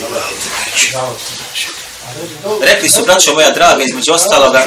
[0.07, 1.82] Allah razı olsun.
[2.61, 4.65] Rekli su, braćo moja draga, između ostaloga,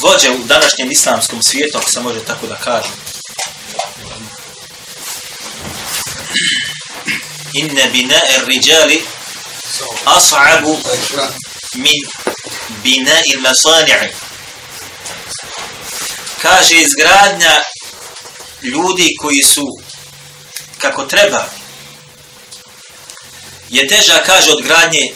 [0.00, 2.92] vođe u današnjem islamskom svijetu, ako se može tako da kažem.
[7.52, 9.04] Inne bina er riđali
[10.04, 10.76] as'abu
[11.74, 12.02] min
[12.82, 14.08] bina il masani'i.
[16.42, 17.62] Kaže izgradnja
[18.62, 19.66] ljudi koji su
[20.78, 21.57] kako treba
[23.68, 25.12] je teža, kaže, od gradnje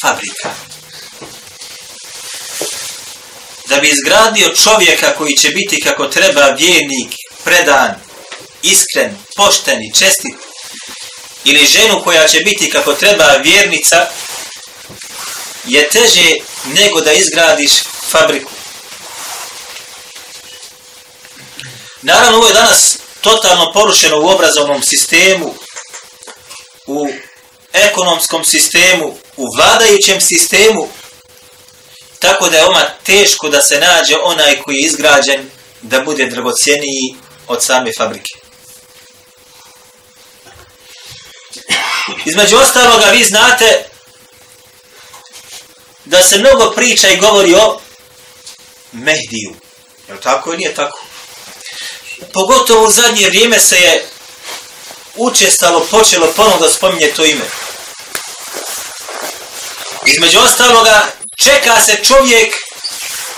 [0.00, 0.50] fabrika.
[3.66, 7.94] Da bi izgradio čovjeka koji će biti kako treba vjernik, predan,
[8.62, 10.36] iskren, pošten i čestit,
[11.44, 14.06] ili ženu koja će biti kako treba vjernica,
[15.64, 17.70] je teže nego da izgradiš
[18.10, 18.50] fabriku.
[22.02, 25.54] Naravno, ovo je danas totalno porušeno u obrazovnom sistemu,
[26.86, 27.08] u
[27.78, 30.88] ekonomskom sistemu, u vladajućem sistemu,
[32.18, 35.50] tako da je oma teško da se nađe onaj koji je izgrađen
[35.82, 37.16] da bude dragocjeniji
[37.48, 38.34] od same fabrike.
[42.24, 43.84] Između ostaloga vi znate
[46.04, 47.80] da se mnogo priča i govori o
[48.92, 49.54] Mehdiju.
[50.08, 51.04] Je li tako ili nije tako?
[52.32, 54.06] Pogotovo u zadnje vrijeme se je
[55.16, 57.44] učestalo počelo ponovno da spominje to ime.
[60.08, 61.06] Između ostaloga,
[61.44, 62.54] čeka se čovjek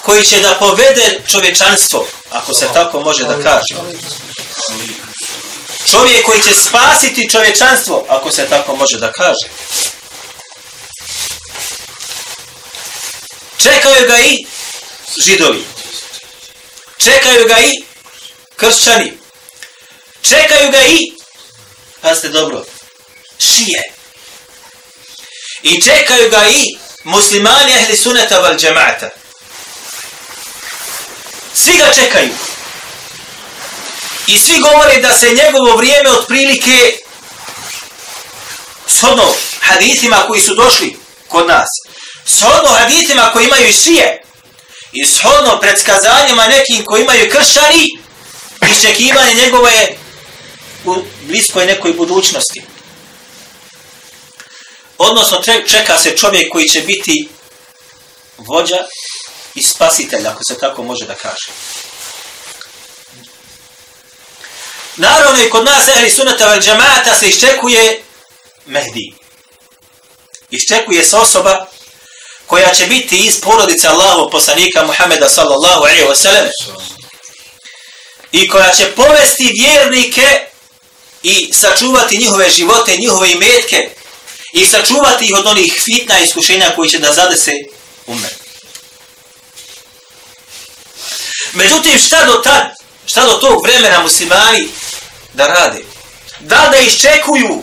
[0.03, 3.75] koji će da povede čovječanstvo, ako se tako može da kaže.
[5.91, 9.49] Čovjek koji će spasiti čovječanstvo, ako se tako može da kaže.
[13.59, 14.47] Čekaju ga i
[15.25, 15.65] židovi.
[16.99, 17.85] Čekaju ga i
[18.57, 19.13] kršćani.
[20.23, 20.99] Čekaju ga i,
[22.01, 22.65] pazite dobro,
[23.39, 24.00] šije.
[25.63, 29.09] I čekaju ga i muslimani ehli suneta val džemata.
[31.55, 32.35] Svi ga čekaju.
[34.27, 36.99] I svi govore da se njegovo vrijeme otprilike
[38.87, 40.97] shodno hadithima koji su došli
[41.29, 41.69] kod nas,
[42.27, 44.23] shodno hadithima koji imaju šije
[44.93, 47.87] i shodno predskazanjima nekim koji imaju kršani,
[48.71, 49.99] iščekivanje njegove je
[50.85, 52.63] u bliskoj nekoj budućnosti.
[55.03, 57.29] Odnosno, čeka se čovjek koji će biti
[58.37, 58.77] vođa
[59.55, 61.51] i spasitelj, ako se tako može da kaže.
[64.97, 68.03] Naravno, i kod nas, ehli sunata vel džamata, se iščekuje
[68.67, 69.15] Mehdi.
[70.51, 71.67] Iščekuje se osoba
[72.47, 76.49] koja će biti iz porodice Allahu poslanika Muhameda sallallahu alaihi wa sallam
[78.33, 80.47] i koja će povesti vjernike
[81.23, 84.00] i sačuvati njihove živote, njihove imetke
[84.53, 87.53] i sačuvati ih od onih fitna iskušenja koji će da zadese
[88.07, 88.37] umet.
[91.53, 92.75] Međutim, šta do tad,
[93.07, 94.69] šta do tog vremena muslimani
[95.33, 95.85] da rade?
[96.41, 97.63] Da da iščekuju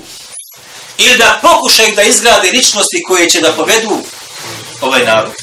[0.97, 4.03] ili da pokušaju da izgrade ličnosti koje će da povedu
[4.81, 5.33] ovaj narod.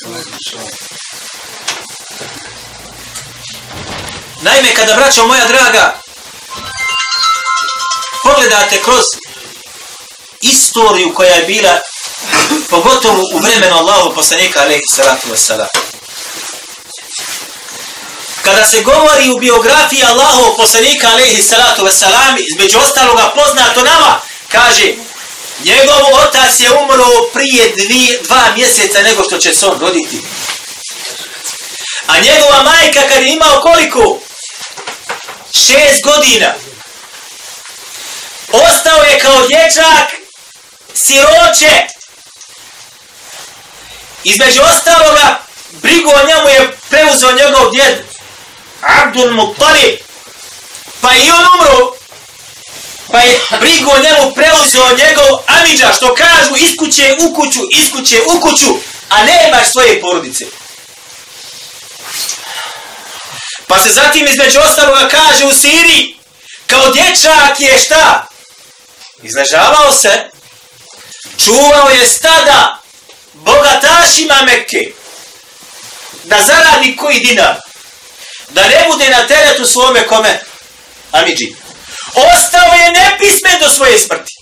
[4.42, 6.00] Naime, kada braćo moja draga,
[8.22, 9.04] pogledate kroz
[10.52, 11.80] istoriju koja je bila,
[12.70, 15.68] pogotovo u vremenu Allahu poslanika, alaihi salatu wassalam.
[18.42, 24.92] Kada se govori u biografiji Allahu poslanika, alaihi salatu wassalam, između ostaloga poznato nama, kaže,
[25.64, 30.20] njegov otac je umro prije dvi, dva mjeseca nego što će se on roditi.
[32.06, 34.20] A njegova majka kad je imao koliko?
[35.66, 36.54] šest godina.
[38.52, 40.23] Ostao je kao dječak
[40.94, 41.86] siroće.
[44.24, 45.38] Između ostaloga,
[45.70, 47.98] brigu o njemu je preuzeo njegov djed,
[48.80, 49.98] Abdul Muttalib.
[51.00, 51.92] Pa i on umro,
[53.12, 57.90] pa je brigu o njemu preuzeo njegov Amidža, što kažu iz kuće u kuću, iz
[57.92, 60.44] kuće u kuću, a ne svoje porodice.
[63.66, 66.18] Pa se zatim između ostaloga kaže u Siriji,
[66.66, 68.26] kao dječak je šta?
[69.22, 70.30] Izležavao se,
[71.44, 72.78] čuvao je stada
[73.32, 74.92] bogatašima Mekke
[76.24, 77.54] da zaradi koji dinar,
[78.48, 80.40] da ne bude na teretu svome kome,
[81.12, 81.54] Amidži.
[82.14, 84.32] Ostao je nepismen do svoje smrti.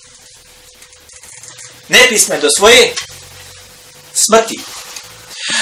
[1.89, 2.93] Nepismen do svoje
[4.13, 4.59] smrti.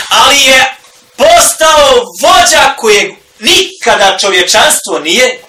[0.10, 0.76] Ali je
[1.18, 5.40] postao vođa kojeg nikada čovječanstvo nije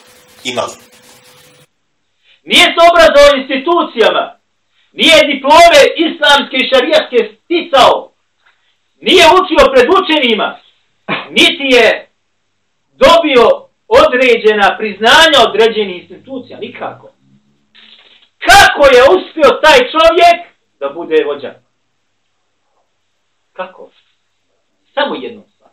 [0.44, 0.76] imalo.
[2.44, 4.38] Nije se obrazao institucijama,
[4.92, 8.10] nije diplome islamske i šarijaske sticao,
[9.00, 10.58] nije učio pred učenima,
[11.30, 12.08] niti je
[12.92, 13.46] dobio
[13.88, 17.10] određena priznanja određenih institucija, nikako.
[18.38, 20.38] Kako je uspio taj čovjek
[20.80, 21.54] da bude vođa?
[23.52, 23.90] Kako?
[24.94, 25.70] Samo jedno stvar.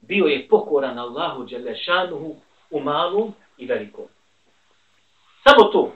[0.00, 2.36] Bio je pokoran Allahu Đelešanuhu
[2.70, 4.04] u malom i velikom.
[5.44, 5.92] Samo to.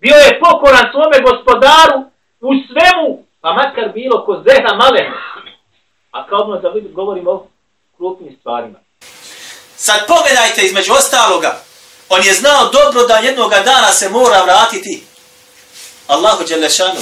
[0.00, 1.98] Bio je pokoran svome gospodaru
[2.40, 5.02] u svemu, pa makar bilo ko zehra male.
[6.10, 7.46] A kao ono da vidim, govorimo o
[7.96, 8.78] krupnim stvarima.
[9.76, 11.60] Sad pogledajte između ostaloga.
[12.08, 15.04] On je znao dobro da jednog dana se mora vratiti
[16.06, 17.00] Allahu Đelešanu.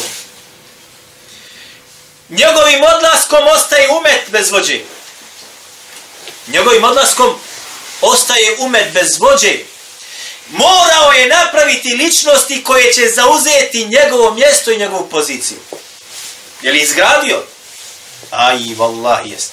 [2.28, 4.78] Njegovim odlaskom ostaje umet bez vođe.
[6.46, 7.34] Njegovim odlaskom
[8.00, 9.71] ostaje umet bez vođe.
[10.48, 15.58] Morao je napraviti ličnosti koje će zauzeti njegovo mjesto i njegovu poziciju.
[16.62, 17.42] Je li izgradio?
[18.30, 19.50] Aj, vallahi, jest.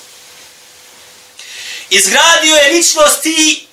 [1.89, 3.67] Izgradio je ličnosti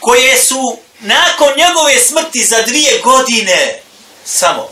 [0.00, 3.80] koje su nakon njegove smrti za dvije godine
[4.24, 4.68] samo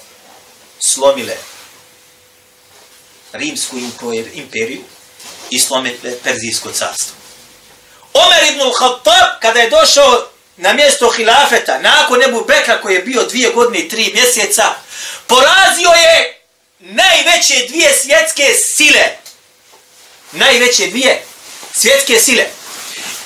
[0.80, 1.36] slomile
[3.32, 3.76] rimsku
[4.34, 4.82] imperiju
[5.50, 7.16] i slomile Perzijsko carstvo.
[8.12, 13.22] Omer ibn al-Khattab, kada je došao na mjesto hilafeta, nakon Ebu Bekra koji je bio
[13.22, 14.74] dvije godine i tri mjeseca,
[15.26, 16.40] porazio je
[16.78, 19.04] najveće dvije svjetske sile.
[20.32, 21.24] Najveće dvije
[21.74, 22.44] svjetske sile.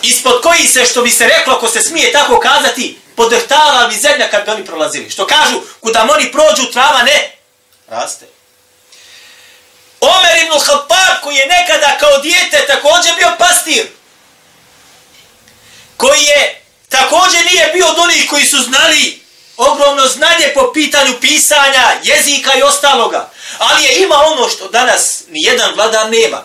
[0.03, 4.31] Ispod koji se, što bi se reklo, ako se smije tako kazati, podrhtava mi zemlja
[4.31, 5.11] kad bi oni prolazili.
[5.11, 7.33] Što kažu, kuda oni prođu, trava ne
[7.89, 8.27] raste.
[10.01, 13.87] Omer ibn Khattab, koji je nekada kao dijete također bio pastir,
[15.97, 16.66] koji je
[17.01, 19.21] također nije bio od onih koji su znali
[19.57, 25.43] ogromno znanje po pitanju pisanja, jezika i ostaloga, ali je ima ono što danas ni
[25.43, 26.43] jedan vladar nema.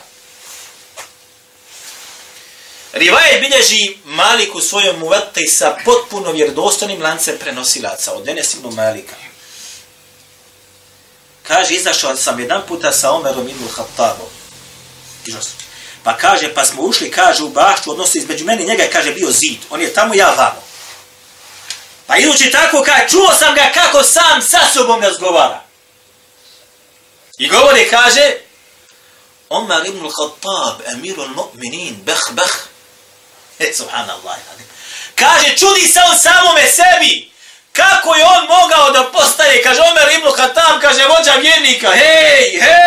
[2.94, 9.16] Rivaje bilježi Malik u svojom muvati sa potpuno vjerodostanim lancem prenosilaca od Enesinu Malika.
[11.48, 14.28] Kaže, izašao sam jedan puta sa Omerom ibn Khattabom.
[16.04, 19.12] Pa kaže, pa smo ušli, kaže, u baštu, odnosno između mene i njega je, kaže,
[19.12, 19.60] bio zid.
[19.70, 20.64] On je tamo, ja vamo.
[22.08, 25.64] Pa idući tako, kaže, čuo sam ga kako sam sa sobom razgovara.
[27.38, 28.34] I govori, kaže,
[29.50, 32.54] Omar ibn al-Khattab, emirul mu'minin, beh, beh.
[33.60, 34.38] E, subhanallah.
[35.16, 37.32] Kaže, čudi se on samome sebi.
[37.72, 42.81] Kako je on mogao da postane, kaže Omer ibn Khattab, kaže vođa vjernika, hej, hej,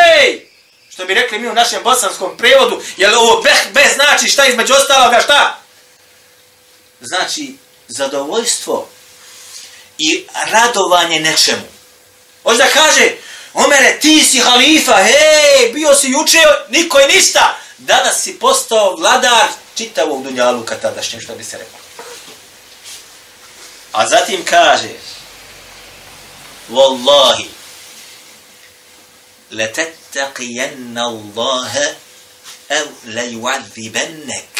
[0.94, 4.75] što bi rekli mi u našem bosanskom prevodu, jer ovo beh, beh znači šta između
[4.75, 5.58] ostaloga, šta?
[7.00, 7.56] Znači,
[7.88, 8.88] zadovoljstvo
[9.99, 11.62] i radovanje nečemu.
[12.43, 13.12] Hoće da kaže,
[13.55, 17.56] Omere, ti si halifa, hej, bio si juče, niko je ništa.
[17.79, 21.79] Danas si postao vladar čitavog dunjaluka tadašnjem, što bi se rekao.
[23.93, 24.89] A zatim kaže,
[26.70, 27.46] Wallahi,
[30.14, 31.95] لَتَتَّقِيَنَّ اللَّهَ
[32.71, 34.59] أَوْ لَيُعَذِّبَنَّكَ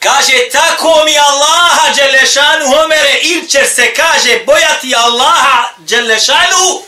[0.00, 6.82] Kaže, tako mi Allaha Đelešanu Homere, ili će se, kaže, bojati Allaha Đelešanu,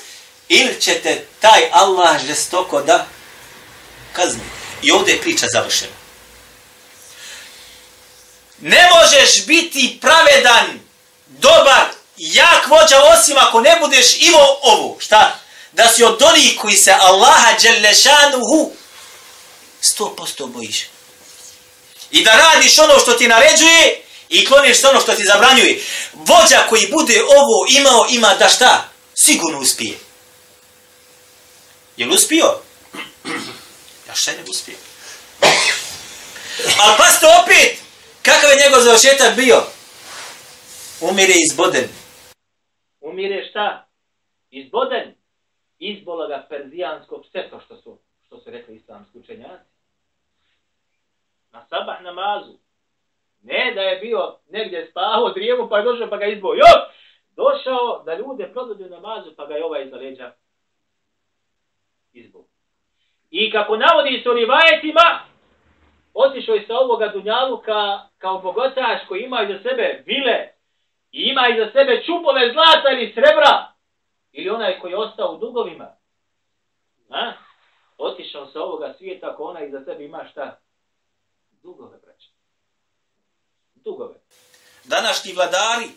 [0.49, 3.07] ili će te taj Allah žestoko da
[4.13, 4.45] kazni.
[4.83, 5.93] I ovdje je priča završena.
[8.61, 10.81] Ne možeš biti pravedan,
[11.27, 11.85] dobar,
[12.17, 14.97] jak vođa, osim ako ne budeš ivo ovo.
[15.01, 15.40] Šta?
[15.72, 18.72] Da si od onih koji se Allaha Đelešanuhu
[19.82, 20.86] sto posto bojiš.
[22.12, 25.84] I da radiš ono što ti naređuje i kloniš ono što ti zabranjuje.
[26.14, 28.90] Vođa koji bude ovo imao, ima da šta?
[29.14, 29.98] Sigurno uspije.
[31.98, 32.56] Je li uspio?
[34.08, 34.76] Ja šta ne uspio.
[36.78, 37.78] Ali pa ste opet,
[38.22, 39.64] kakav je njegov završetak bio?
[41.00, 41.90] Umire izboden.
[43.02, 43.88] Umire šta?
[44.50, 45.21] Izboden.
[45.84, 49.72] Izbola ga perzijanskog pseto, što su, što su rekli islamski učenjaci.
[51.52, 52.54] Na sabah namazu.
[53.44, 56.54] Ne da je bio negdje spavao drijevu pa je došao pa ga izbao.
[56.54, 56.72] Jo!
[57.36, 60.32] Došao da ljude prodođu namazu pa ga je ovaj iza leđa
[62.14, 62.46] izbog.
[63.32, 65.20] I kako navodi se u rivajetima,
[66.14, 70.48] otišao je sa ovoga Dunjaluka kao bogotaš koji ima iza sebe vile
[71.12, 73.71] i ima iza sebe čupove zlata ili srebra
[74.32, 75.98] ili onaj koji je ostao u dugovima.
[77.10, 77.34] A?
[77.98, 80.60] Otišao sa ovoga svijeta ako ona iza sebe ima šta?
[81.64, 82.28] Dugove, braće.
[83.76, 84.16] Dugove.
[84.84, 85.90] Današnji vladari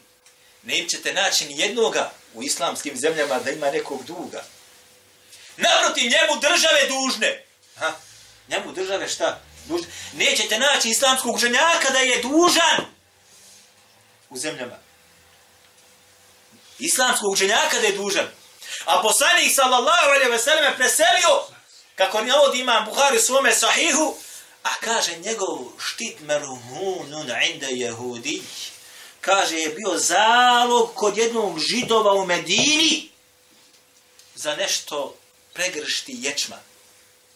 [0.62, 4.44] nećete naći ni jednoga u islamskim zemljama da ima nekog duga.
[5.56, 7.44] Naprotiv, njemu države dužne.
[7.76, 7.92] Ha?
[8.48, 9.40] Njemu države šta?
[9.68, 9.88] Dužne.
[10.14, 12.86] Nećete naći islamskog ženjaka da je dužan
[14.30, 14.83] u zemljama.
[16.78, 18.26] Islamskog učenjaka da je dužan.
[18.84, 21.42] A poslanik sallallahu alaihi ve selleme preselio,
[21.94, 24.16] kako ni ovdje imam Buhari u svome sahihu,
[24.62, 28.42] a kaže njegov štit merumunun inda jehudi,
[29.20, 33.10] kaže je bio zalog kod jednog židova u Medini
[34.34, 35.16] za nešto
[35.52, 36.56] pregršti ječma.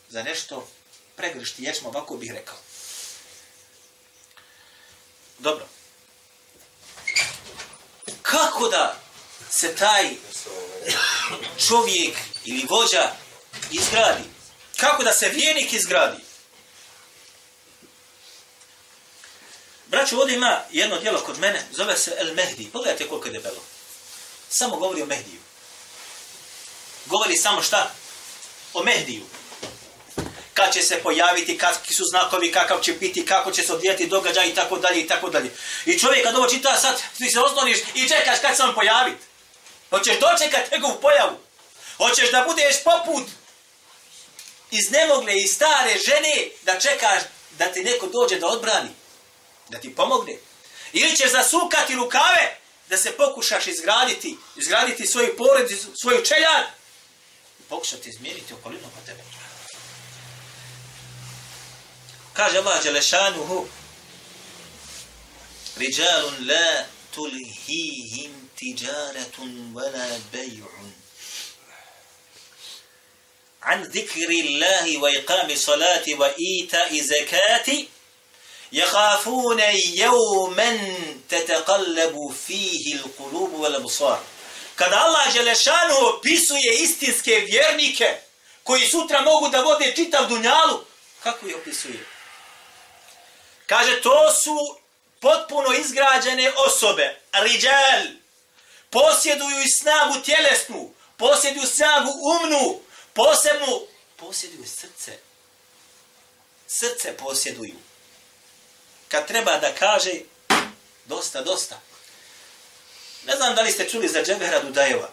[0.09, 0.68] Za nešto
[1.16, 2.57] pregršti ječma, ovako bih rekao.
[5.38, 5.66] Dobro.
[8.23, 9.00] Kako da
[9.50, 10.11] se taj
[11.69, 13.12] čovjek ili vođa
[13.71, 14.25] izgradi?
[14.76, 16.28] Kako da se vijenik izgradi?
[19.87, 22.71] Braću, ovdje ima jedno djelo kod mene, zove se El Mehdi.
[22.73, 23.62] Pogledajte koliko je debelo.
[24.50, 25.40] Samo govori o Mehdiju.
[27.07, 27.90] Govori samo šta?
[28.75, 29.23] O Mehdiju.
[30.55, 34.49] Kad će se pojaviti, kakvi su znakovi, kakav će biti, kako će se odvijati događaj
[34.49, 35.50] i tako dalje i tako dalje.
[35.87, 39.28] I čovjek kad ovo čita sad, ti se osloniš i čekaš kad se on pojaviti.
[39.90, 41.38] Hoćeš dočekat njegovu pojavu.
[41.97, 43.28] Hoćeš da budeš poput
[44.71, 47.23] iznemogle i stare žene da čekaš
[47.59, 48.90] da ti neko dođe da odbrani
[49.68, 50.37] da ti pomogne.
[50.92, 52.57] Ili ćeš zasukati rukave
[52.88, 56.66] da se pokušaš izgraditi, izgraditi svoju porodicu, svoju čeljad
[57.61, 59.23] i pokušati izmijeniti okolinu po tebe.
[62.33, 63.66] Kaže Allah Đelešanuhu
[65.76, 70.93] Riđalun la tulhihim tijaratun wala bej'un
[73.62, 77.69] عن ذكر الله وإقام صلاة وإيتاء زكاة
[78.73, 79.61] يخافون
[79.95, 80.95] يوما
[81.29, 84.23] تتقلب فيه القلوب والابصار
[84.79, 88.17] kada Allah Želešanu opisuje istinske vjernike
[88.62, 90.85] koji sutra mogu da vode čitav dunjalu,
[91.23, 92.07] kako je opisuje?
[93.67, 94.77] Kaže, to su
[95.21, 98.18] potpuno izgrađene osobe, riđal,
[98.90, 102.80] posjeduju i snagu tjelesnu, posjeduju snagu umnu,
[103.12, 105.18] posebnu, posjeduju srce.
[106.66, 107.75] Srce posjeduju
[109.09, 110.12] kad treba da kaže
[111.04, 111.80] dosta, dosta.
[113.26, 115.11] Ne znam da li ste čuli za Džebehra Dudajeva.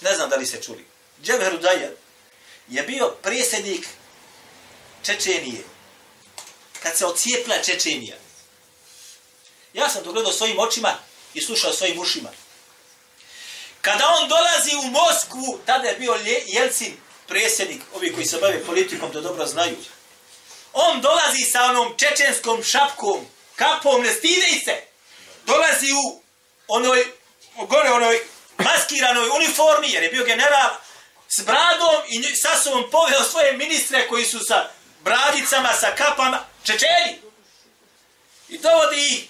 [0.00, 0.86] Ne znam da li ste čuli.
[1.22, 1.96] Džebehra Dudajev
[2.68, 3.88] je bio prijesednik
[5.02, 5.64] Čečenije.
[6.82, 8.16] Kad se ocijepla Čečenija.
[9.72, 10.98] Ja sam to gledao svojim očima
[11.34, 12.30] i slušao svojim ušima.
[13.86, 16.96] Kada on dolazi u Moskvu, tada je bio Jelcin
[17.28, 19.76] prijesednik, ovi koji se bave politikom, to dobro znaju
[20.72, 23.26] on dolazi sa onom čečenskom šapkom,
[23.56, 24.82] kapom, ne stide se.
[25.46, 26.22] Dolazi u
[26.68, 27.06] onoj,
[27.68, 28.20] gore onoj
[28.58, 30.70] maskiranoj uniformi, jer je bio general,
[31.28, 34.70] s bradom i sa sobom poveo svoje ministre koji su sa
[35.04, 37.20] bradicama, sa kapama, čečeni.
[38.48, 39.24] I dovodi ih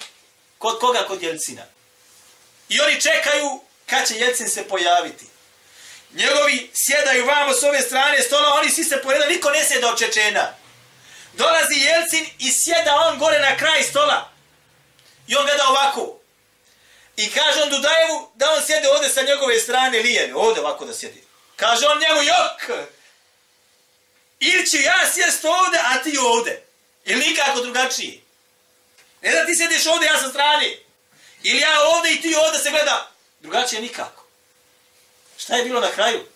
[0.58, 1.06] kod koga?
[1.08, 1.62] Kod Jelcina.
[2.68, 5.24] I oni čekaju kad će Jelcin se pojaviti.
[6.12, 9.98] Njegovi sjedaju vamo s ove strane stola, oni svi se poredaju, niko ne sjeda od
[9.98, 10.54] Čečena.
[11.32, 14.30] Dolazi Jelcin i sjeda on gore na kraj stola.
[15.28, 16.18] I on gleda ovako.
[17.16, 20.34] I kaže on Dudajevu da on sjede ovde sa njegove strane lijeve.
[20.34, 21.24] Ovde ovako da sjedi.
[21.56, 22.86] Kaže on njemu, jok!
[24.40, 26.62] Ili ću ja sjest ovde, a ti ovde.
[27.04, 28.20] Ili nikako drugačije.
[29.22, 30.76] Ne da ti sjediš ovde, ja sa strane.
[31.42, 33.15] Ili ja ovde i ti ovde se gleda.
[33.40, 34.24] Drugačije nikako.
[35.38, 36.26] Šta je bilo na kraju?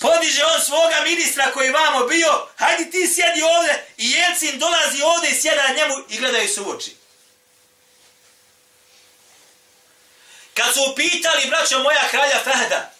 [0.00, 5.28] Podiže on svoga ministra koji vamo bio, hajdi ti sjedi ovde i Jelcin dolazi ovde
[5.28, 6.96] i sjeda njemu i gledaju se u oči.
[10.54, 12.90] Kad su upitali, braćo moja kralja Fahda,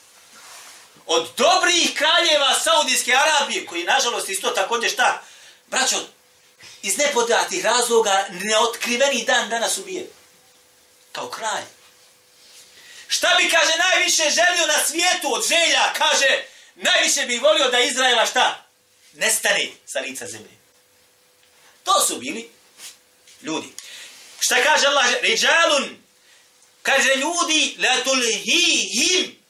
[1.07, 5.23] od dobrih kraljeva Saudijske Arabije, koji nažalost isto također šta,
[5.67, 5.97] braćo,
[6.83, 10.11] iz nepodatih razloga neotkriveni dan danas ubije.
[11.13, 11.65] Kao kralj.
[13.17, 16.45] Šta bi, kaže, najviše želio na svijetu od želja, kaže,
[16.75, 18.67] najviše bi volio da Izraela šta?
[19.13, 20.57] Nestane sa lica zemlje.
[21.85, 22.51] To su bili
[23.43, 23.69] ljudi.
[24.41, 25.07] Šta kaže Allah?
[25.23, 26.05] Ređalun.
[26.83, 29.45] Kaže ljudi, la tulhihim.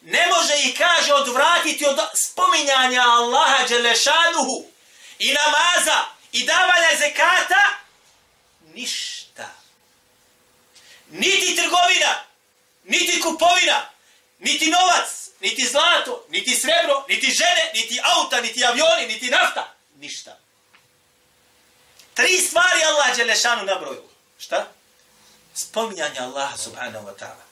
[0.00, 4.66] ne može ih, kaže, odvratiti od spominjanja Allaha Đelešanuhu
[5.18, 7.78] i namaza i davanja zekata,
[8.74, 9.54] ništa.
[11.10, 12.27] Niti trgovina,
[12.88, 13.90] niti kupovina,
[14.38, 15.08] niti novac,
[15.40, 19.74] niti zlato, niti srebro, niti žene, niti auta, niti avioni, niti nafta.
[19.96, 20.36] Ništa.
[22.14, 24.02] Tri stvari Allah Đelešanu nabroju.
[24.38, 24.66] Šta?
[25.54, 27.44] Spominjanje Allaha subhanahu wa ta'ala.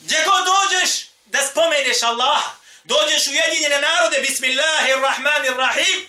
[0.00, 0.90] Gdje god dođeš
[1.26, 2.50] da spomeneš Allaha,
[2.84, 6.06] dođeš u jedinjene narode, bismillahirrahmanirrahim,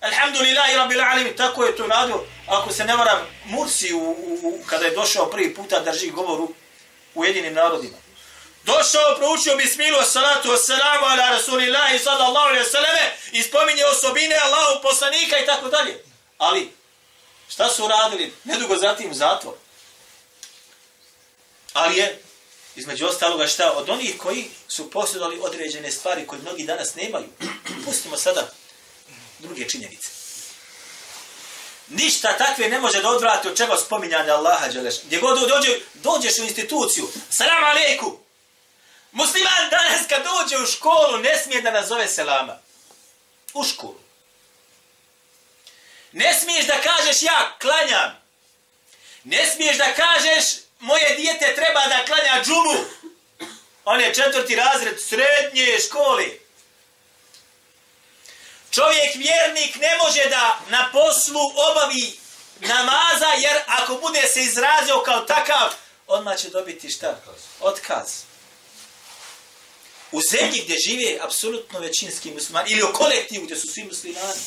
[0.00, 4.64] alhamdulillahi rabbil alamin, tako je to radio, ako se ne varam, Mursi, u, u, u,
[4.66, 6.54] kada je došao prvi puta drži govoru u
[7.14, 7.96] jedinim narodima.
[8.64, 15.38] Došao, proučio bismilu, salatu, salamu, ala rasulillahi sallallahu alaihi sallame, i spominje osobine Allahog poslanika
[15.38, 16.04] i tako dalje.
[16.38, 16.72] Ali,
[17.48, 18.32] šta su radili?
[18.44, 19.54] Nedugo zatim zatvor.
[21.72, 22.22] Ali je,
[22.76, 27.28] između ostaloga šta, od onih koji su posjedovali određene stvari koje mnogi danas nemaju.
[27.84, 28.50] Pustimo sada
[29.38, 30.21] druge činjenice.
[31.88, 34.94] Ništa takve ne može da odvrati od čega spominjanja Allaha Đeleš.
[35.04, 38.18] Gdje god dođe, dođeš u instituciju, salam alejku.
[39.12, 42.58] Musliman danas kad dođe u školu ne smije da nazove selama.
[43.54, 44.00] U školu.
[46.12, 48.22] Ne smiješ da kažeš ja klanjam.
[49.24, 50.44] Ne smiješ da kažeš
[50.78, 52.84] moje dijete treba da klanja džumu.
[53.84, 56.24] On je četvrti razred srednje škole.
[58.72, 62.18] Čovjek vjernik ne može da na poslu obavi
[62.60, 65.74] namaza, jer ako bude se izrazio kao takav,
[66.06, 67.20] odmah će dobiti šta?
[67.60, 68.08] Otkaz.
[70.12, 74.40] U zemlji gdje žive apsolutno većinski muslimani, ili u kolektivu gdje su svi muslimani.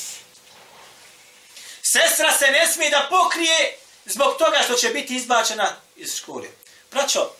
[1.82, 6.48] Sestra se ne smije da pokrije zbog toga što će biti izbačena iz škole.
[6.91, 7.32] Braćo,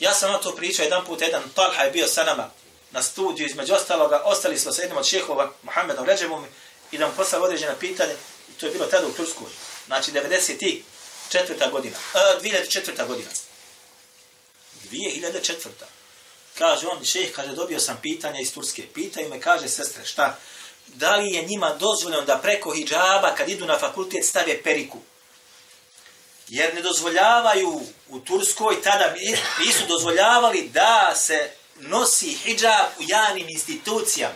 [0.00, 2.50] ja sam na to pričao jedan put, jedan Talha je bio sa nama
[2.90, 6.46] na studiju, između ostaloga, ostali smo sa jednim od šehova, Mohamedom Ređevom,
[6.92, 8.12] i da mu poslali određena pitanja,
[8.48, 9.48] i to je bilo tada u Turskoj,
[9.86, 11.70] znači 94.
[11.70, 13.06] godina, e, 2004.
[13.06, 13.30] godina.
[14.90, 15.68] 2004.
[16.58, 18.86] Kaže on, šeh, kaže, dobio sam pitanja iz Turske.
[18.94, 20.38] Pitaju me, kaže, sestre, šta?
[20.86, 24.98] Da li je njima dozvoljeno da preko hijjaba, kad idu na fakultet, stave periku?
[26.48, 29.14] Jer ne dozvoljavaju u Turskoj, tada
[29.64, 34.34] nisu dozvoljavali da se nosi hijab u javnim institucijama,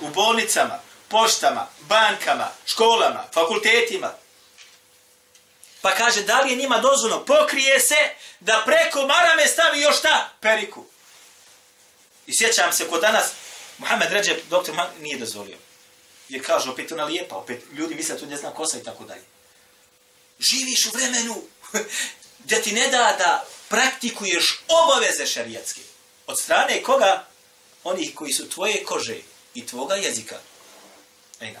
[0.00, 4.12] u bolnicama, poštama, bankama, školama, fakultetima.
[5.80, 7.24] Pa kaže, da li je njima dozvoljno?
[7.24, 10.30] Pokrije se da preko marame stavi još šta?
[10.40, 10.84] Periku.
[12.26, 13.24] I sjećam se, kod danas,
[13.78, 15.56] Mohamed Ređep, doktor Mohamed, nije dozvolio.
[16.28, 19.24] Jer kaže, opet ona lijepa, opet ljudi misle tu ne zna kosa i tako dalje.
[20.38, 21.42] Živiš u vremenu
[22.44, 25.80] gdje ti ne da da praktikuješ obaveze šarijatske.
[26.32, 27.24] Od strane koga?
[27.84, 29.16] Onih koji su tvoje kože
[29.54, 30.36] i tvoga jezika.
[31.40, 31.60] Ejna.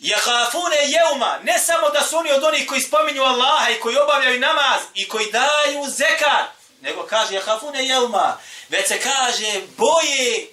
[0.00, 4.40] Jehafune jeuma, ne samo da su oni od onih koji spominju Allaha i koji obavljaju
[4.40, 10.48] namaz i koji daju zekat, nego kaže jehafune jeuma, već se kaže boje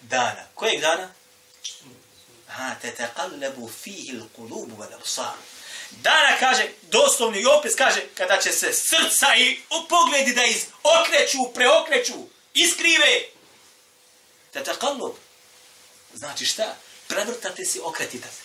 [0.00, 0.44] dana.
[0.54, 1.08] Kojeg dana?
[2.48, 5.34] Ha, te taqallabu fihi l'kulubu vel absar.
[5.90, 11.38] Dana kaže, doslovni i opet kaže, kada će se srca i pogledi da iz okreću,
[11.54, 12.14] preokreću,
[12.54, 13.20] iskrive.
[14.52, 15.12] Te taqallub.
[16.14, 16.76] Znači šta?
[17.08, 18.44] Prevrtate se, okretite se.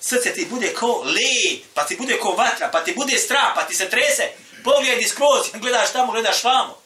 [0.00, 3.66] Srce ti bude ko led, pa ti bude ko vatra, pa ti bude strah, pa
[3.66, 4.30] ti se trese.
[4.64, 6.82] Pogledi skroz, gledaš tamo, gledaš vamo.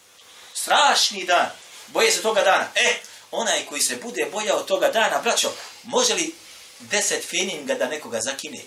[0.54, 1.50] Strašni dan.
[1.86, 2.68] Boje se toga dana.
[2.74, 2.94] E,
[3.30, 6.34] onaj koji se bude bojao toga dana, braćo, može li
[6.80, 8.58] deset feninga da nekoga zakine?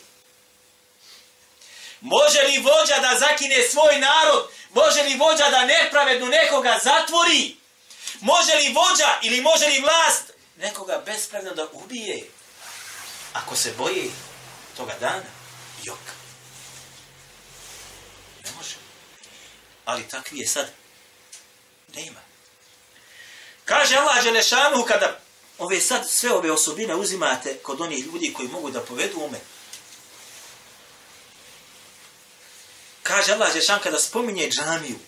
[2.06, 4.50] Može li vođa da zakine svoj narod?
[4.74, 7.56] Može li vođa da nepravednu nekoga zatvori?
[8.22, 12.30] Može li vođa ili može li vlast nekoga bespravno da ubije?
[13.34, 14.04] Ako se boje
[14.78, 15.30] toga dana,
[15.84, 16.00] jok.
[18.44, 18.76] Ne može.
[19.86, 20.72] Ali takvi je sad.
[21.96, 22.20] Nema.
[23.66, 25.20] Kaže Allah Želešanu kada
[25.58, 29.40] ove sad sve ove osobine uzimate kod onih ljudi koji mogu da povedu ume.
[33.06, 35.00] Kaže Allah Žešan kada spominje džamiju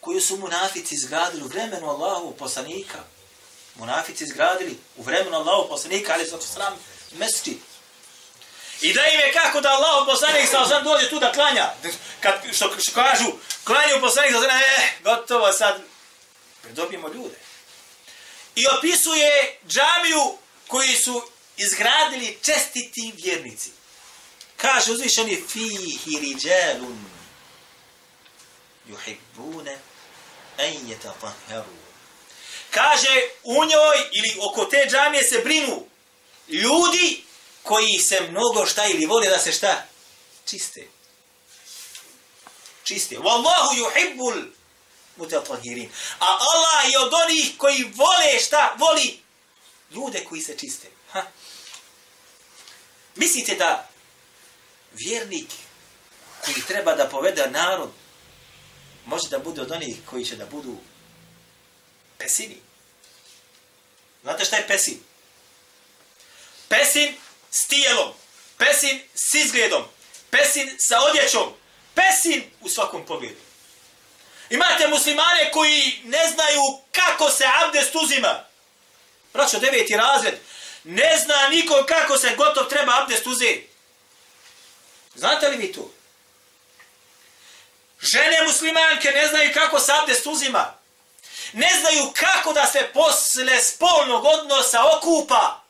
[0.00, 2.98] koju su munafici izgradili u vremenu Allahu poslanika.
[3.74, 6.78] Munafici izgradili u vremenu Allahu poslanika, ali zato sram
[7.12, 7.58] mesti.
[8.80, 11.70] I da im je kako da Allah poslanik sa osam dođe tu da klanja.
[12.20, 13.32] Kad, što, što kažu,
[13.64, 15.82] klanju poslanik sa osam, eh, gotovo sad,
[16.62, 17.38] predobijemo ljude
[18.54, 21.22] i opisuje džamiju koji su
[21.56, 23.79] izgradili čestiti vjernici.
[24.60, 27.04] Kaže uzvišeni fihi riđelun
[28.88, 29.78] juhibbune
[30.58, 31.76] en yatahharu.
[32.70, 35.86] Kaže u njoj ili oko te džamije se brinu
[36.48, 37.24] ljudi
[37.62, 39.86] koji se mnogo šta ili vole da se šta
[40.46, 40.88] čiste.
[42.84, 43.16] Čiste.
[43.16, 44.44] Wallahu yuhibbul
[45.16, 45.90] mutatahhirin.
[46.18, 48.76] A Allah je od onih koji vole šta?
[48.78, 49.20] Voli
[49.90, 50.88] ljude koji se čiste.
[51.12, 51.26] Ha?
[53.14, 53.89] Mislite da
[54.92, 55.50] vjernik
[56.44, 57.90] koji treba da povede narod
[59.06, 60.76] može da bude od onih koji će da budu
[62.18, 62.56] pesini?
[64.22, 65.00] Znate šta je pesin?
[66.68, 67.14] Pesin
[67.50, 68.12] s tijelom,
[68.58, 69.84] pesin s izgledom,
[70.30, 71.52] pesin sa odjećom,
[71.94, 73.40] pesin u svakom pogledu.
[74.50, 76.60] Imate muslimane koji ne znaju
[76.92, 78.44] kako se abdest uzima.
[79.32, 80.34] Braćo, deveti razred,
[80.84, 83.69] ne zna niko kako se gotov treba abdest uzeti.
[85.14, 85.90] Znate li vi to?
[88.00, 90.74] Žene muslimanke ne znaju kako se abdest uzima.
[91.52, 95.60] Ne znaju kako da se posle spolnog odnosa okupa.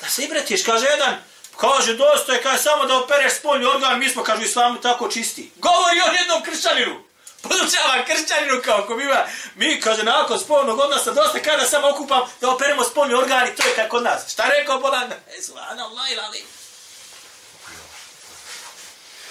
[0.00, 1.22] Da se ibretiš, kaže jedan,
[1.56, 5.50] kaže dosta je, kaže samo da opereš spolni organ, mi smo, kaže, islamu tako čisti.
[5.56, 7.04] Govori on jednom kršćaninu.
[7.42, 9.26] Podučava kršćaninu kao ko biva.
[9.54, 13.68] Mi, kaže, nakon spolnog odnosa, dosta kada samo okupam da operemo spolni organ i to
[13.68, 14.32] je kako nas.
[14.32, 15.12] Šta rekao Bolan?
[15.12, 16.44] E, subhanallah ilalim.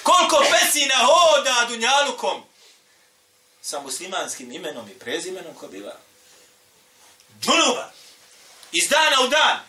[0.04, 2.44] Koliko pesina hoda dunjalukom
[3.62, 5.96] sa muslimanskim imenom i prezimenom ko biva.
[7.30, 7.92] Dunuba.
[8.72, 9.60] Iz dana u dan.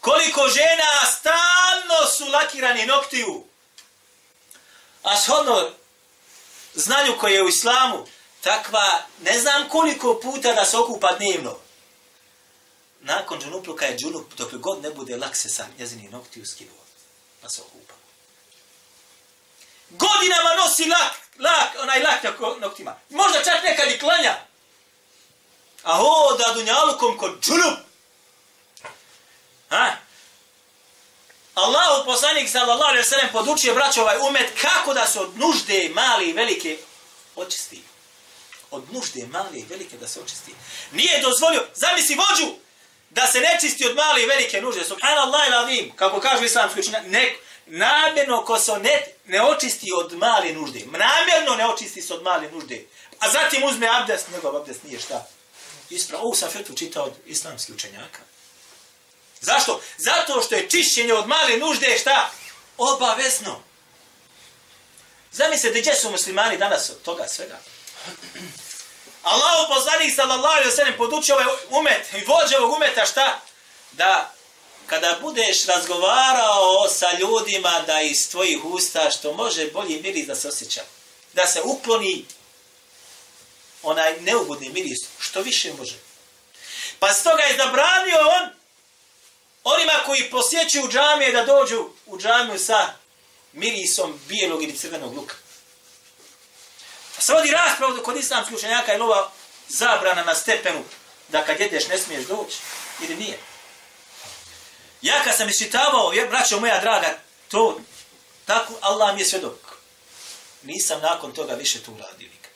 [0.00, 3.44] Koliko žena stalno su lakirani noktiju.
[5.02, 5.70] A shodno
[6.74, 8.06] znanju koje je u islamu,
[8.40, 11.58] takva, ne znam koliko puta da se okupa dnevno.
[13.00, 16.84] Nakon džunupluka je džunup, dok god ne bude lak se sa njezini noktiju skinuo.
[17.40, 17.99] Pa se okupa.
[19.90, 22.96] Godinama nosi lak, lak, onaj lak na noktima.
[23.10, 24.34] Možda čak nekad i klanja.
[25.82, 27.78] A hoda dunjalukom kod džunup.
[29.68, 29.96] Ha?
[31.54, 35.90] Allahu poslanik sallallahu alejhi ve sellem podučio braćo ovaj umet kako da se od nužde
[35.94, 36.78] male i velike
[37.36, 37.82] očisti.
[38.70, 40.54] Od nužde male i velike da se očisti.
[40.92, 42.54] Nije dozvolio, zamisli vođu
[43.10, 44.84] da se ne čisti od male i velike nužde.
[44.84, 47.38] Subhanallah il kako kažu islamski učenjaci, nek,
[47.70, 50.80] namjerno ko se ne, ne očisti od male nužde.
[50.86, 52.84] Namjerno ne očisti se od male nužde.
[53.18, 55.26] A zatim uzme abdest, njegov abdest nije šta.
[55.90, 58.20] Ispra, ovu sam fetu čitao od islamskih učenjaka.
[59.40, 59.80] Zašto?
[59.98, 62.30] Zato što je čišćenje od male nužde šta?
[62.78, 63.62] Obavezno.
[65.32, 67.58] Zamislite gdje su muslimani danas od toga svega.
[69.22, 73.40] Allahu poslanik sallallahu alaihi wa sallam podučio ovaj umet i vođe ovog umeta šta?
[73.92, 74.34] Da
[74.90, 80.48] kada budeš razgovarao sa ljudima da iz tvojih usta što može bolji miris da se
[80.48, 80.82] osjeća.
[81.32, 82.24] Da se ukloni
[83.82, 85.94] onaj neugodni miris što više može.
[86.98, 88.50] Pa stoga je zabranio on
[89.64, 92.92] onima koji posjećuju džamije da dođu u džamiju sa
[93.52, 95.34] mirisom bijelog ili crvenog luka.
[97.16, 99.30] Pa se vodi raspravu kod islamskih učenjaka je ova
[99.68, 100.84] zabrana na stepenu
[101.28, 102.56] da kad jedeš ne smiješ doći
[103.00, 103.49] ili nije.
[105.02, 107.80] Ja kad sam iščitavao, jer braćo moja draga, to,
[108.46, 109.76] tako, Allah mi je svjedok.
[110.62, 112.50] Nisam nakon toga više tu uradio nikad.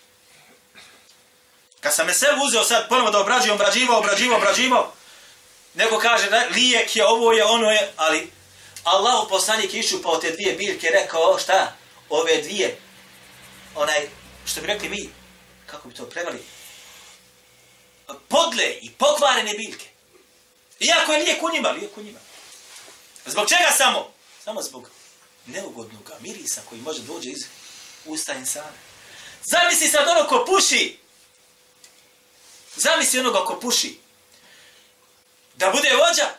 [1.81, 2.13] Kad sam me
[2.47, 4.93] uzeo sad ponovo da obrađujem, obrađivao, obrađivao, obrađivao,
[5.75, 8.31] Neko kaže da lijek je, ovo je, ono je, ali
[8.85, 11.77] Allah u poslanik iščupao te dvije biljke, rekao, šta?
[12.09, 12.79] Ove dvije,
[13.75, 14.09] onaj,
[14.47, 15.11] što bi rekli mi,
[15.67, 16.45] kako bi to prevali,
[18.29, 19.87] podle i pokvarene biljke.
[20.81, 22.19] Iako je lijek u njima, lijek u njima.
[23.27, 24.13] Zbog čega samo?
[24.45, 24.91] Samo zbog
[25.47, 27.45] neugodnog mirisa koji može dođe iz
[28.05, 28.73] usta insana.
[29.45, 30.99] Zamisli sad ono ko puši.
[32.77, 33.99] Zamisli onoga ko puši.
[35.55, 36.31] Da bude vođa?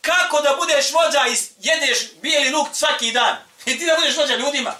[0.00, 3.36] Kako da budeš vođa i jedeš bijeli luk svaki dan?
[3.66, 4.74] I ti da budeš vođa ljudima?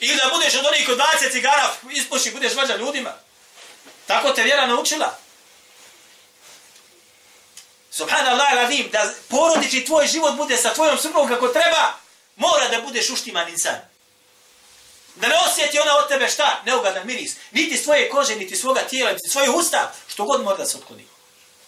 [0.00, 3.14] Ili da budeš od onih kod 20 cigara ispuši budeš vođa ljudima?
[4.06, 5.18] Tako te vjera naučila.
[7.96, 11.92] Subhanallah radim, da porodiči tvoj život bude sa tvojom suprugom kako treba,
[12.36, 13.80] mora da budeš uštiman insan.
[15.14, 16.62] Da ne osjeti ona od tebe šta?
[16.66, 17.32] Neugadan miris.
[17.50, 21.06] Niti svoje kože, niti svoga tijela, niti svoje usta, što god mora da se otkloni.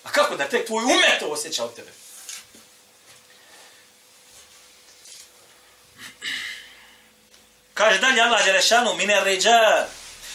[0.05, 1.93] A kako da tek tvoj umet to osjeća od tebe?
[7.75, 9.85] Kaže dalje Allah Želešanu, mine ređal,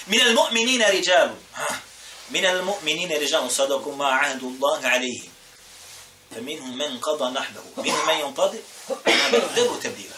[0.06, 1.36] mine mu'minine ređalu,
[2.30, 5.33] mine mu'minine ređalu, sadaku ma'ahdu Allah alaihi,
[6.36, 10.16] فمنهم من men qada منهم من men yuntadi, ma bedelu tebdila.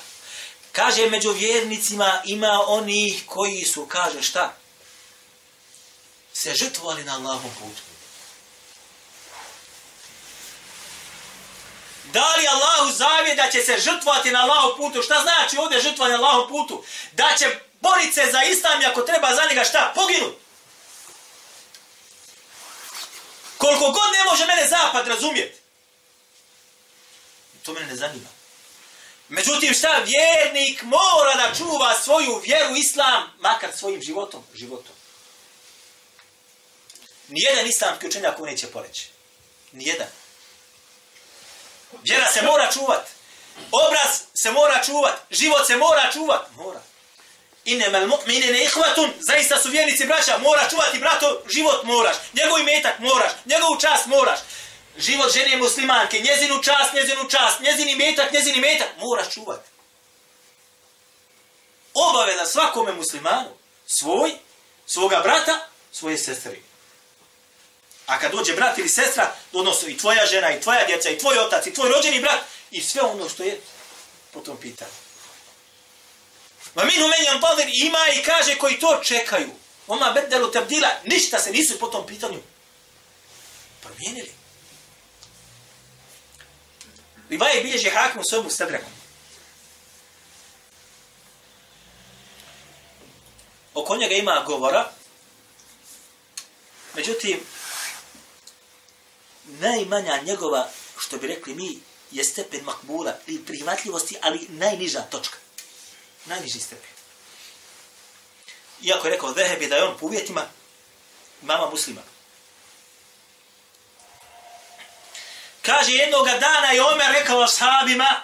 [0.72, 4.54] Kaže, među vjernicima ima onih koji su, kaže, šta?
[6.34, 7.82] Se žrtvovali na Allahom putu.
[12.04, 15.04] Da li Allahu zavije da će se žrtvovati na Allahom putu?
[15.04, 16.84] Šta znači ovdje žrtvovati na Allahom putu?
[17.12, 19.92] Da će borit se za islam i ako treba za njega šta?
[19.96, 20.36] Poginut.
[23.58, 25.65] Koliko god ne može mene zapad razumjeti.
[27.66, 28.30] To mene ne zanima.
[29.30, 34.96] Međutim, šta vjernik mora da čuva svoju vjeru islam, makar svojim životom, životom.
[37.28, 39.10] Nijedan islamski učenjak ovo neće poreći.
[39.72, 40.08] Nijedan.
[42.04, 43.08] Vjera se mora čuvat.
[43.72, 45.20] Obraz se mora čuvat.
[45.32, 46.52] Život se mora čuvat.
[46.56, 46.82] Mora.
[47.66, 49.14] Innemal mu'minine ihvatun.
[49.20, 50.38] Zaista su vjernici braća.
[50.38, 51.44] Mora čuvati brato.
[51.50, 52.16] Život moraš.
[52.34, 53.32] Njegov imetak moraš.
[53.46, 54.40] Njegovu čast moraš.
[54.98, 56.20] Život žene muslimanke.
[56.20, 57.60] Njezinu čast, njezinu čast.
[57.60, 58.90] Njezin imetak, njezin imetak.
[58.98, 59.70] Moraš čuvati.
[61.94, 63.50] Obaveza svakome muslimanu.
[63.88, 64.34] Svoj,
[64.86, 66.58] svoga brata, svoje sestre.
[68.06, 71.40] A kad dođe brat ili sestra, odnosno i tvoja žena, i tvoja djeca, i tvoj
[71.40, 72.40] otac, i tvoj rođeni brat,
[72.72, 73.62] i sve ono što je
[74.32, 74.92] po tom pitanju.
[76.76, 79.50] Ma minu menjam badir ima i kaže koji to čekaju.
[79.88, 82.42] Oma bedelu tabdila, ništa se nisu po tom pitanju
[83.82, 84.45] promijenili.
[87.30, 88.90] Rivaje bilježi hakim u sobu stadraku.
[93.74, 94.92] Oko njega ima govora,
[96.96, 97.40] međutim,
[99.46, 101.80] najmanja njegova, što bi rekli mi,
[102.12, 105.38] je stepen makbula ili prihvatljivosti, ali najniža točka.
[106.26, 106.90] Najniži stepen.
[108.82, 110.48] Iako je rekao Zehebi da je on po uvjetima
[111.42, 112.02] mama muslima.
[115.66, 118.22] Kaže jednoga dana je Omer rekao ashabima,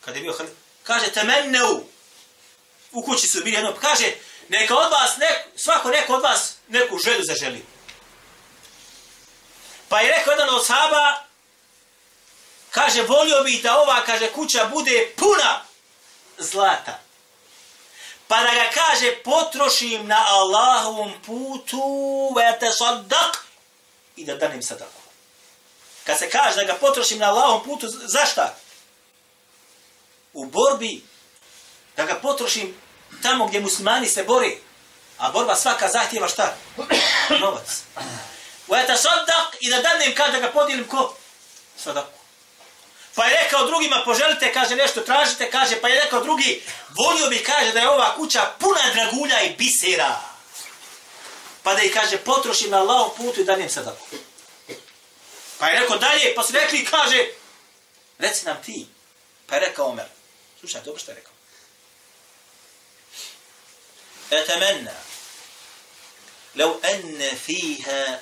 [0.00, 1.84] kada je bio halif, kaže temenneu,
[2.92, 4.12] u kući su bili jedno, kaže,
[4.48, 7.64] neka od vas, nek, svako neko od vas neku želju zaželi.
[9.88, 11.24] Pa je rekao jedan od sahaba,
[12.70, 15.64] kaže, volio bih da ova, kaže, kuća bude puna
[16.38, 17.00] zlata.
[18.28, 23.44] Pa da ga kaže, potrošim na Allahovom putu, vete sadak,
[24.16, 25.03] i da danem sadaku.
[26.04, 28.54] Kad se kaže da ga potrošim na Allahovom putu, zašta?
[30.32, 31.04] U borbi,
[31.96, 32.74] da ga potrošim
[33.22, 34.58] tamo gdje muslimani se bori,
[35.18, 36.56] a borba svaka zahtjeva šta?
[37.40, 37.82] Novac.
[38.68, 41.16] Vete sadak, i da danem kada ga podijelim ko?
[41.76, 42.18] Sadaku.
[43.14, 47.42] Pa je rekao drugima, poželite, kaže, nešto tražite, kaže, pa je rekao drugi, volio bi,
[47.42, 50.20] kaže, da je ova kuća puna dragulja i bisera.
[51.62, 54.06] Pa da ih, kaže, potrošim na Allahom putu i danim sadaku.
[55.63, 57.27] Pa je rekao dalje, pa su rekli, kaže,
[58.17, 58.87] reci nam ti.
[59.47, 60.05] Pa je rekao Omer,
[60.59, 61.33] slušaj, dobro što je rekao.
[64.31, 64.93] Etemenna,
[66.55, 68.21] لو أن فيها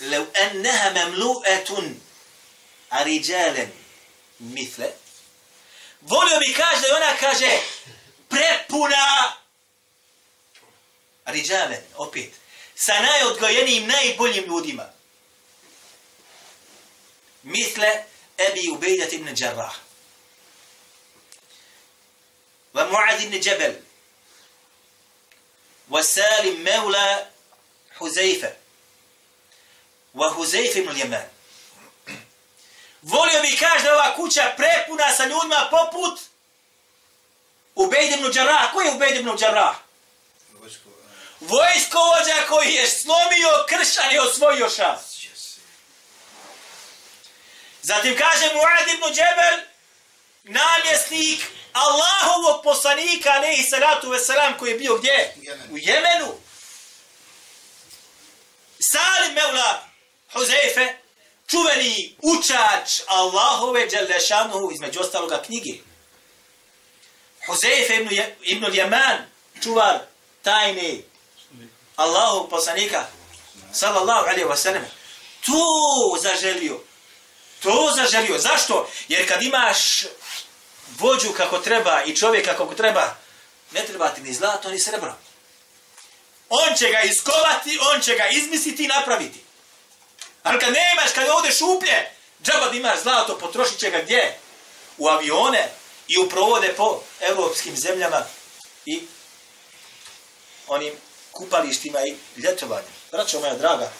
[0.00, 1.94] لو أنها مملوءة
[2.92, 3.72] a riđalen
[4.38, 4.92] misle,
[6.00, 7.58] volio bi kaže da ona kaže
[8.28, 9.32] prepuna
[11.24, 12.30] riđalen, opet,
[12.74, 14.92] sa najodgojenijim, najboljim ljudima.
[17.47, 18.05] Misle
[18.37, 19.75] Ebi Ubejdat ibn Đarrah.
[22.73, 23.75] Wa Mu'ad ibn Jabal.
[25.89, 27.27] Wa Salim Mevla
[27.99, 28.51] Huzaifa.
[30.13, 31.29] Wa Huzaifa ibn Ljeman.
[33.01, 36.19] Volio bi kaži da ova kuća prepuna sa ljudima poput
[37.75, 38.73] Ubejd ibn Đarrah.
[38.73, 39.75] Ko je Ubejd ibn Đarrah?
[41.39, 45.16] Vojskovođa koji je slomio kršan i osvojio šas.
[47.87, 49.59] Zatim kaže Muad ibn Džebel,
[50.43, 55.35] namjesnik Allahovog poslanika, alaihi salatu veselam, koji je bio gdje?
[55.71, 56.39] U Jemenu.
[58.79, 59.87] Salim Mevla
[60.33, 60.97] Huzeife,
[61.47, 65.79] čuveni učač Allahove Đalešanuhu između ostaloga knjige.
[67.47, 68.09] Huzeife ibn,
[68.41, 69.17] ibn Jaman,
[69.63, 69.99] čuvar
[70.43, 70.97] tajne
[71.95, 73.05] Allahov poslanika,
[73.73, 74.85] sallallahu alaihi wa sallam,
[75.45, 76.86] to zaželio.
[77.63, 78.39] To zaželio.
[78.39, 78.89] Zašto?
[79.07, 80.05] Jer kad imaš
[80.99, 83.15] vođu kako treba i čovjeka kako treba,
[83.71, 85.15] ne treba ti ni zlato ni srebro.
[86.49, 89.39] On će ga iskovati, on će ga izmisliti i napraviti.
[90.43, 92.11] Ali kad nemaš, kad ovdje šuplje,
[92.43, 94.39] džaba da imaš zlato, potrošit će ga gdje?
[94.97, 95.69] U avione
[96.07, 98.25] i u provode po evropskim zemljama
[98.85, 99.01] i
[100.67, 100.93] onim
[101.31, 102.91] kupalištima i ljetovanjem.
[103.11, 103.91] Braćo moja draga,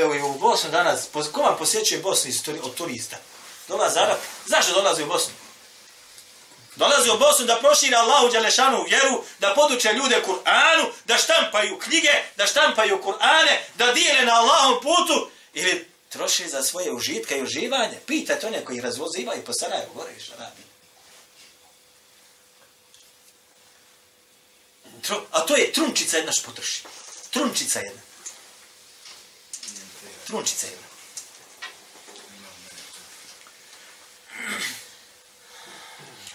[0.00, 3.16] evo i u Bosnu danas, ko vam posjećuje Bosnu iz, od turista?
[3.68, 4.18] Dolaze Arab.
[4.46, 5.34] Zašto dolaze u Bosnu?
[6.76, 12.12] Dolaze u Bosnu da prošire Allahu Đalešanu vjeru, da poduče ljude Kur'anu, da štampaju knjige,
[12.36, 17.98] da štampaju Kur'ane, da dijele na Allahom putu, ili troše za svoje užitke i uživanje.
[18.06, 20.62] Pitajte one koji razvozivaju po Sarajevu, gore što radi.
[25.30, 26.82] A to je trunčica jedna što potroši.
[27.30, 28.00] Trunčica jedna.
[30.26, 30.86] Trunčica jedna.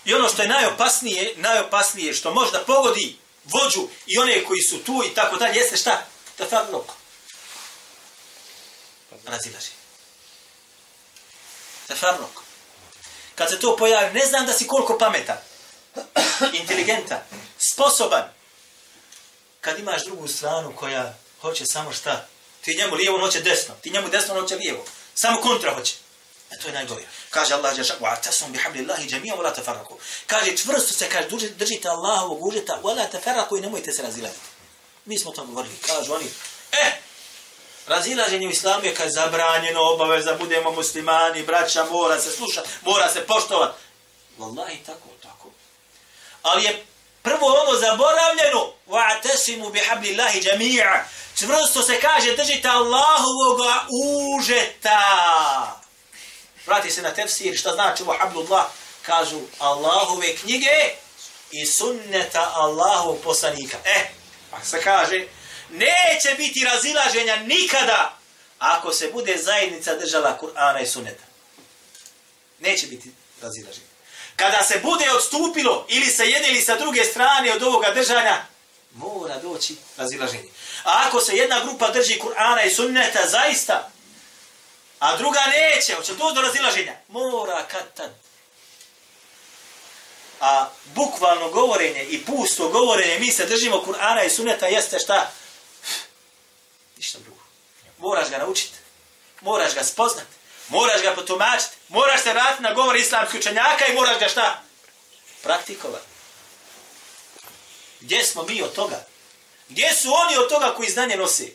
[0.05, 5.03] I ono što je najopasnije, najopasnije što možda pogodi vođu i one koji su tu
[5.11, 6.05] i tako dalje, jeste šta?
[6.37, 6.91] Tafarlok.
[9.25, 9.71] Razilaži.
[11.87, 12.43] Tafarlok.
[13.35, 15.37] Kad se to pojavi, ne znam da si koliko pametan,
[16.61, 17.19] inteligentan,
[17.73, 18.23] sposoban,
[19.61, 22.27] kad imaš drugu stranu koja hoće samo šta,
[22.69, 25.93] ti njemu lijevo, on hoće desno, ti njemu desno, on hoće lijevo, samo kontra hoće.
[26.51, 27.03] E to je najgore.
[27.29, 29.95] Kaže Allah dželle wa atasum bihablillahi jami'an wa la tafarraqu.
[30.27, 34.41] Kaže čvrsto se kaže duže držite Allahovog užeta wa la tafarraqu i nemojte se razilaziti.
[35.05, 35.75] Mi smo to govorili.
[35.85, 36.25] Kažu oni,
[36.71, 36.91] e,
[37.87, 43.25] razilaženje u islamu je kad zabranjeno obaveza, budemo muslimani, braća, mora se slušati, mora se
[43.25, 43.77] poštovati.
[44.37, 45.49] Wallahi tako, tako.
[46.41, 46.85] Ali je
[47.21, 51.03] prvo ono zaboravljeno, wa atasimu bihablillahi jami'a.
[51.35, 53.85] Čvrsto se kaže držite Allahovoga
[54.37, 55.81] užeta.
[56.65, 58.65] Vrati se na tefsir, šta znači ovo hablullah?
[59.01, 60.95] Kažu Allahove knjige
[61.51, 63.77] i sunneta Allahov poslanika.
[63.85, 64.11] E,
[64.51, 65.27] pa se kaže,
[65.69, 68.17] neće biti razilaženja nikada
[68.59, 71.23] ako se bude zajednica držala Kur'ana i sunneta.
[72.59, 73.88] Neće biti razilaženja.
[74.39, 78.45] Kada se bude odstupilo ili sa jedne ili sa druge strane od ovoga držanja,
[78.93, 80.49] mora doći razilaženje.
[80.83, 83.91] A ako se jedna grupa drži Kur'ana i sunneta, zaista,
[84.99, 86.93] a druga neće, hoće to do razilaženja.
[87.07, 88.11] Mora kad tad.
[90.39, 95.31] A bukvalno govorenje i pusto govorenje, mi se držimo Kur'ana i sunneta, jeste šta?
[96.97, 97.41] Ništa drugo.
[97.97, 98.77] Moraš ga naučiti.
[99.41, 100.38] Moraš ga spoznati.
[100.69, 101.75] Moraš ga potumačiti.
[101.87, 104.63] Moraš se vratiti na govor islamskih učenjaka i moraš ga šta?
[105.43, 106.05] Praktikovati.
[107.99, 109.05] Gdje smo mi od toga?
[109.69, 111.47] Gdje su oni od toga koji znanje nose?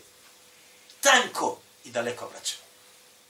[1.01, 2.65] Tanko i daleko vraćamo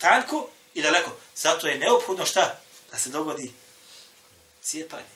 [0.05, 1.11] tanko i daleko.
[1.37, 2.61] Zato je neophodno šta?
[2.91, 3.53] Da se dogodi
[4.63, 5.15] cijepanje.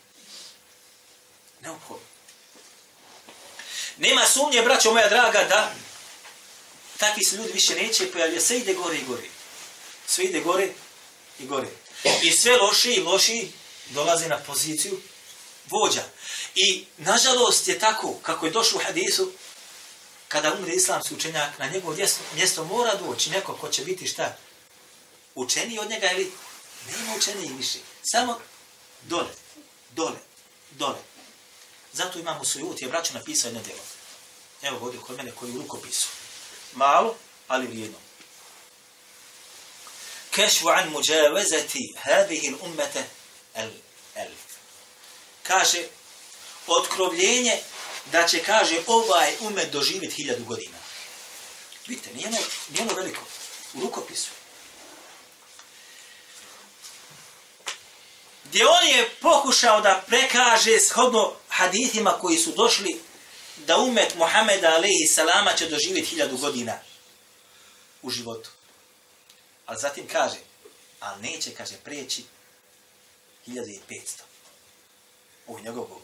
[1.60, 2.06] Neophodno.
[3.96, 5.72] Nema sumnje, braćo moja draga, da
[6.98, 8.46] takvi se ljudi više neće pojavljati.
[8.46, 9.28] Sve ide gore i gore.
[10.08, 10.68] Sve ide gore
[11.38, 11.68] i gore.
[12.22, 13.50] I sve loši i loši
[13.90, 15.00] dolaze na poziciju
[15.70, 16.04] vođa.
[16.54, 19.32] I nažalost je tako, kako je došlo u hadisu,
[20.28, 21.96] kada umre islamski učenjak, na njegovo
[22.34, 24.36] mjesto mora doći neko ko će biti šta?
[25.38, 26.32] učeni od njega ili
[26.86, 27.78] nema učeniji više.
[28.02, 28.40] Samo
[29.02, 29.30] dole,
[29.90, 30.18] dole,
[30.70, 30.98] dole.
[31.92, 33.80] Zato imamo sujut, je braću napisao jedno djelo.
[34.62, 36.08] Evo ovdje kod mene koji u rukopisu.
[36.72, 37.16] Malo,
[37.48, 37.98] ali vrijedno.
[40.38, 43.04] Kešu an muđavezati hadihin ummete
[43.54, 43.70] el,
[44.14, 44.30] el.
[45.42, 45.78] Kaže,
[46.66, 47.58] otkrovljenje
[48.12, 50.78] da će, kaže, ovaj umet doživjeti hiljadu godina.
[51.86, 53.22] Vidite, nije ono, nije ono veliko.
[53.74, 54.28] U rukopisu.
[58.48, 63.00] gdje on je pokušao da prekaže shodno hadithima koji su došli
[63.56, 66.78] da umet Muhameda alaihi salama će doživjeti hiljadu godina
[68.02, 68.50] u životu.
[69.68, 70.36] Ali zatim kaže,
[71.00, 72.24] a neće, kaže, preći
[73.44, 74.24] hiljadu i.
[75.46, 76.02] Ovo je njegov govor.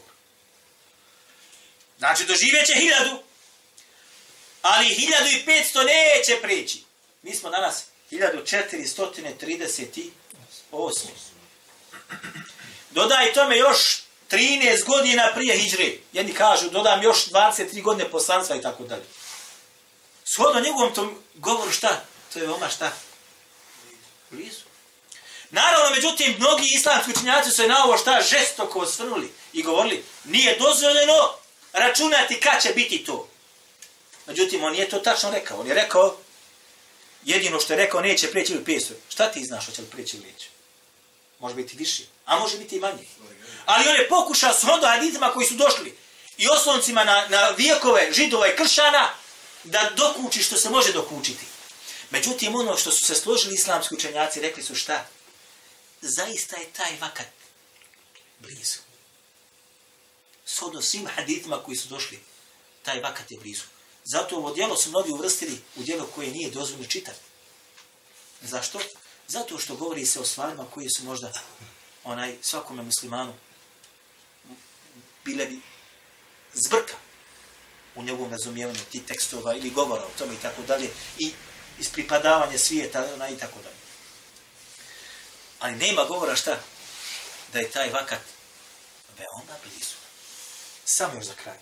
[1.97, 3.23] Znači, doživjet će hiljadu,
[4.61, 6.83] ali hiljadu i petsto neće preći.
[7.21, 8.87] Mi smo danas hiljadu četiri
[9.37, 10.11] trideset i
[10.71, 11.11] osmi.
[12.91, 15.93] Dodaj tome još 13 godina prije hijđre.
[16.13, 19.05] Jedni kažu, dodam još 23 godine poslanstva i tako dalje.
[20.25, 22.05] Shodno njegovom tom govoru šta?
[22.33, 22.91] To je veoma šta?
[24.35, 24.61] Blizu.
[25.51, 30.57] Naravno, međutim, mnogi islamski učinjaci su se na ovo šta žestoko osvrnuli i govorili, nije
[30.59, 31.33] dozvoljeno
[31.73, 33.27] računati kad će biti to.
[34.27, 35.59] Međutim, on nije to tačno rekao.
[35.59, 36.17] On je rekao,
[37.23, 38.91] jedino što je rekao, neće preći ili 500.
[39.09, 40.47] Šta ti znaš, hoće li preći ili neće?
[41.39, 43.03] Može biti više, a može biti i manje.
[43.65, 45.97] Ali on je pokušao s hondo hadizma koji su došli
[46.37, 49.09] i osloncima na, na vijekove židova i kršana
[49.63, 51.45] da dokuči što se može dokučiti.
[52.15, 55.07] Međutim, ono što su se složili islamski učenjaci, rekli su šta?
[56.01, 57.27] Zaista je taj vakat
[58.39, 58.79] blizu.
[60.45, 62.19] Sodno svim haditima koji su došli,
[62.83, 63.63] taj vakat je blizu.
[64.03, 67.19] Zato ovo djelo su mnogi uvrstili u djelo koje nije dozvoljno čitati.
[68.41, 68.79] Zašto?
[69.27, 71.31] Zato što govori se o stvarima koje su možda
[72.03, 73.33] onaj svakome muslimanu
[75.25, 75.59] bile bi
[76.53, 76.95] zbrka
[77.95, 81.31] u njegovom razumijevanju ti tekstova ili govora o tome i tako dalje i
[81.79, 83.75] ispripadavanje svijeta ona, i tako dalje.
[85.59, 86.59] Ali nema govora šta?
[87.53, 88.21] Da je taj vakat
[89.17, 89.95] veoma blizu.
[90.85, 91.57] Samo još za kraj.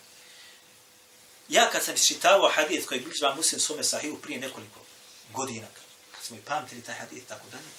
[1.49, 4.79] Ja kad sam isčitavao hadith koji bližba muslim svome sahihu prije nekoliko
[5.33, 5.67] godina,
[6.11, 7.69] kad smo i pamtili taj hadith tako dalje,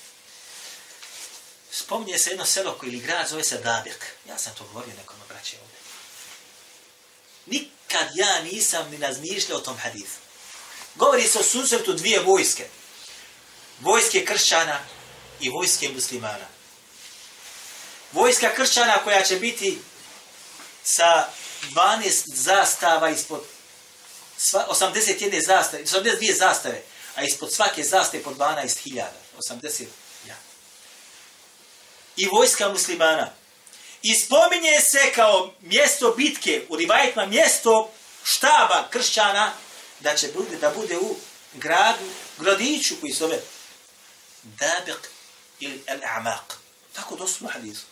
[1.70, 4.06] spominje se jedno selo koji ili grad zove se Dabek.
[4.28, 5.78] Ja sam to govorio nekom braće ovdje.
[7.46, 10.18] Nikad ja nisam ni razmišljao o tom hadithu.
[10.94, 12.68] Govori se o susretu dvije vojske.
[13.80, 14.80] Vojske kršćana
[15.40, 16.46] i vojske muslimana.
[18.12, 19.78] Vojska kršćana koja će biti
[20.82, 21.28] sa
[21.74, 23.44] 12 zastava ispod
[24.52, 26.82] 81 zastave, 82 zastave,
[27.14, 29.04] a ispod svake zastave po 12.000,
[29.38, 29.84] 80
[30.28, 30.36] ja.
[32.16, 33.30] I vojska muslimana.
[34.02, 37.90] I spominje se kao mjesto bitke, u rivajetima mjesto
[38.24, 39.52] štaba kršćana,
[40.04, 41.16] da će bude, da bude u
[41.54, 42.04] gradu,
[42.38, 43.40] gradiću koji zove
[44.42, 45.10] Dabek
[45.60, 46.54] ili El-Amaq.
[46.92, 47.82] Tako doslovno hadisu.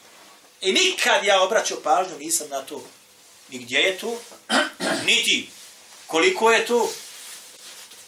[0.60, 2.84] I nikad ja obraćao pažnju, nisam na to.
[3.48, 4.20] Ni gdje je to,
[5.06, 5.50] niti
[6.06, 6.92] koliko je to.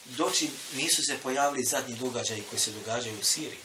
[0.05, 3.59] Doći nisu se pojavili zadnji događaji koji se događaju u Siriji.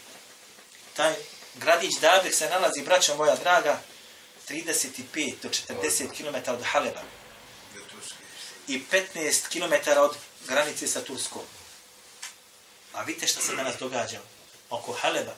[0.94, 1.14] Taj
[1.56, 3.82] gradić Dabek se nalazi, braćo moja draga,
[4.50, 7.02] 35 do 40 km od Haleba
[8.70, 10.16] i 15 km od
[10.50, 11.42] granice sa Turskom.
[12.94, 14.20] A vidite šta se danas događa
[14.70, 15.36] oko Haleba.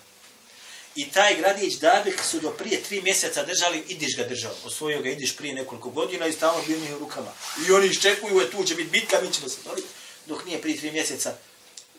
[0.95, 4.55] I taj gradić Dabik su do prije tri mjeseca držali, Idiš ga držao.
[4.65, 7.33] Osvojio ga Idiš prije nekoliko godina i stalno bio njih u rukama.
[7.67, 9.87] I oni iščekuju, je tu će biti bitka, mi ćemo se boriti.
[10.25, 11.33] Dok nije prije tri mjeseca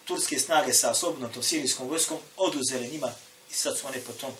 [0.04, 3.12] turske snage sa osobnom tom sirijskom vojskom oduzeli njima
[3.50, 4.32] i sad su one po tom,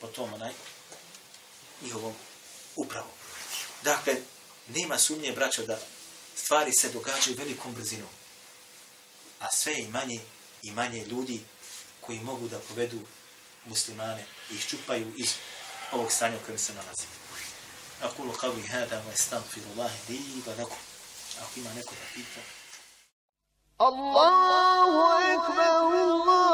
[0.00, 0.52] po tom onaj,
[1.82, 2.14] njihovom
[2.76, 3.10] upravom.
[3.82, 4.14] Dakle,
[4.68, 5.78] nema sumnje, braćo, da
[6.36, 8.08] stvari se događaju velikom brzinom.
[9.40, 10.20] A sve i manje
[10.62, 11.40] i manje ljudi
[12.00, 12.98] koji mogu da povedu
[13.64, 15.34] muslimane i ih čupaju iz
[15.92, 17.06] ovog stanja u kojem se nalazi.
[18.02, 20.78] Akulu kavi hada wa astaghfirullahi li wa lakum.
[21.42, 22.40] Ako ima neko da pita.
[23.78, 25.00] Allahu
[25.32, 26.51] ekber, Allahu